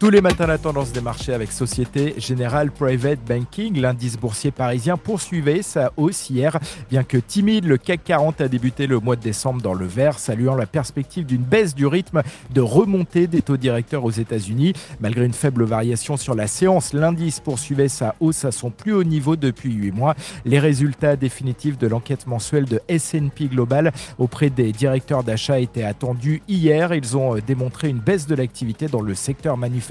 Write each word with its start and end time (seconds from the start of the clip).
Tous 0.00 0.10
les 0.10 0.20
matins, 0.20 0.46
la 0.46 0.58
tendance 0.58 0.92
des 0.92 1.00
marchés 1.00 1.32
avec 1.32 1.52
Société 1.52 2.14
Générale 2.18 2.72
Private 2.72 3.20
Banking. 3.26 3.80
L'indice 3.80 4.18
boursier 4.18 4.50
parisien 4.50 4.96
poursuivait 4.96 5.62
sa 5.62 5.92
hausse 5.96 6.28
hier. 6.28 6.58
Bien 6.90 7.04
que 7.04 7.16
timide, 7.16 7.64
le 7.64 7.78
CAC 7.78 8.02
40 8.04 8.40
a 8.40 8.48
débuté 8.48 8.88
le 8.88 8.98
mois 8.98 9.14
de 9.14 9.22
décembre 9.22 9.62
dans 9.62 9.72
le 9.72 9.86
vert, 9.86 10.18
saluant 10.18 10.56
la 10.56 10.66
perspective 10.66 11.24
d'une 11.24 11.42
baisse 11.42 11.76
du 11.76 11.86
rythme 11.86 12.22
de 12.52 12.60
remontée 12.60 13.28
des 13.28 13.40
taux 13.40 13.56
directeurs 13.56 14.04
aux 14.04 14.10
États-Unis. 14.10 14.72
Malgré 15.00 15.24
une 15.24 15.32
faible 15.32 15.62
variation 15.64 16.16
sur 16.16 16.34
la 16.34 16.48
séance, 16.48 16.92
l'indice 16.92 17.38
poursuivait 17.38 17.88
sa 17.88 18.16
hausse 18.18 18.44
à 18.44 18.50
son 18.50 18.70
plus 18.70 18.92
haut 18.92 19.04
niveau 19.04 19.36
depuis 19.36 19.72
8 19.72 19.92
mois. 19.92 20.16
Les 20.44 20.58
résultats 20.58 21.14
définitifs 21.14 21.78
de 21.78 21.86
l'enquête 21.86 22.26
mensuelle 22.26 22.66
de 22.66 22.80
S&P 22.88 23.46
Global 23.46 23.92
auprès 24.18 24.50
des 24.50 24.72
directeurs 24.72 25.22
d'achat 25.22 25.60
étaient 25.60 25.84
attendus 25.84 26.42
hier. 26.48 26.92
Ils 26.94 27.16
ont 27.16 27.36
démontré 27.46 27.88
une 27.88 28.00
baisse 28.00 28.26
de 28.26 28.34
l'activité 28.34 28.88
dans 28.88 29.00
le 29.00 29.14
secteur 29.14 29.56
manufacturier 29.56 29.83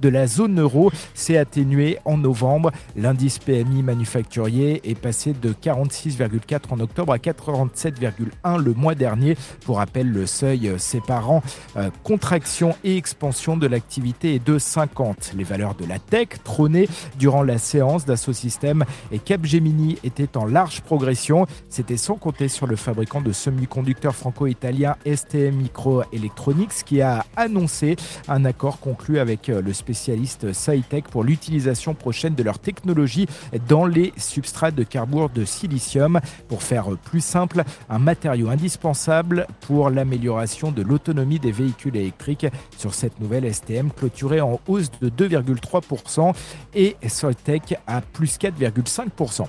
de 0.00 0.08
la 0.08 0.26
zone 0.26 0.60
euro 0.60 0.90
s'est 1.14 1.36
atténué 1.36 1.98
en 2.04 2.16
novembre. 2.16 2.70
L'indice 2.96 3.38
PMI 3.38 3.82
manufacturier 3.82 4.80
est 4.84 4.98
passé 4.98 5.32
de 5.32 5.52
46,4 5.52 6.60
en 6.70 6.80
octobre 6.80 7.12
à 7.12 7.18
47,1 7.18 8.58
le 8.58 8.74
mois 8.74 8.94
dernier. 8.94 9.36
Pour 9.64 9.76
rappel, 9.76 10.10
le 10.10 10.26
seuil 10.26 10.72
séparant 10.78 11.42
euh, 11.76 11.90
contraction 12.02 12.76
et 12.84 12.96
expansion 12.96 13.56
de 13.56 13.66
l'activité 13.66 14.34
est 14.34 14.44
de 14.46 14.58
50. 14.58 15.32
Les 15.36 15.44
valeurs 15.44 15.74
de 15.74 15.84
la 15.84 15.98
tech 15.98 16.28
trônaient 16.44 16.88
durant 17.18 17.42
la 17.42 17.58
séance 17.58 18.04
d'Asso 18.04 18.32
System 18.32 18.84
et 19.12 19.18
Capgemini 19.18 19.98
étaient 20.04 20.36
en 20.36 20.46
large 20.46 20.80
progression. 20.82 21.46
C'était 21.68 21.96
sans 21.96 22.16
compter 22.16 22.48
sur 22.48 22.66
le 22.66 22.76
fabricant 22.76 23.20
de 23.20 23.32
semi-conducteurs 23.32 24.14
franco-italien 24.14 24.96
STM 25.06 25.56
Microelectronics 25.56 26.84
qui 26.84 27.02
a 27.02 27.24
annoncé 27.36 27.96
un 28.28 28.44
accord 28.44 28.80
conclu 28.80 29.09
avec 29.18 29.48
euh, 29.48 29.62
le 29.62 29.72
spécialiste 29.72 30.52
SciTech 30.52 31.08
pour 31.08 31.24
l'utilisation 31.24 31.94
prochaine 31.94 32.34
de 32.34 32.42
leur 32.42 32.58
technologie 32.58 33.26
dans 33.68 33.86
les 33.86 34.12
substrats 34.16 34.70
de 34.70 34.82
carbure 34.82 35.30
de 35.30 35.44
silicium. 35.44 36.20
Pour 36.48 36.62
faire 36.62 36.86
plus 37.04 37.20
simple, 37.20 37.64
un 37.88 37.98
matériau 37.98 38.48
indispensable 38.48 39.46
pour 39.60 39.90
l'amélioration 39.90 40.70
de 40.70 40.82
l'autonomie 40.82 41.38
des 41.38 41.52
véhicules 41.52 41.96
électriques. 41.96 42.46
Sur 42.76 42.94
cette 42.94 43.20
nouvelle 43.20 43.52
STM 43.52 43.90
clôturée 43.90 44.40
en 44.40 44.60
hausse 44.68 44.90
de 45.00 45.08
2,3% 45.08 46.34
et 46.74 46.96
SciTech 47.06 47.76
à 47.86 48.00
plus 48.00 48.38
4,5%. 48.38 49.46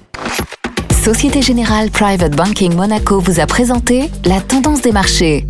Société 1.04 1.42
Générale 1.42 1.90
Private 1.90 2.36
Banking 2.36 2.76
Monaco 2.76 3.20
vous 3.20 3.40
a 3.40 3.48
présenté 3.48 4.12
la 4.24 4.40
tendance 4.40 4.82
des 4.82 4.92
marchés. 4.92 5.48